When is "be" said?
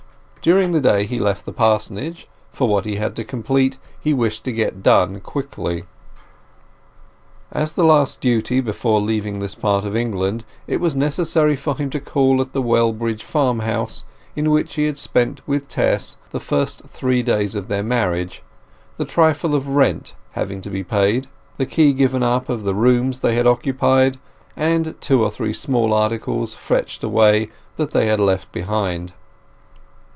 20.71-20.83